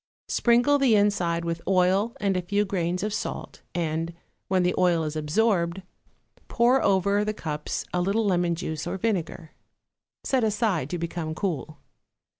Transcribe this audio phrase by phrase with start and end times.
[0.29, 4.15] Sprinkle the inside with oil and a few grains of salt, and,
[4.47, 5.83] when the oil is absorbed,
[6.47, 9.51] pour over the cups a little lemon juice or vinegar.
[10.23, 11.77] Set aside to become cool.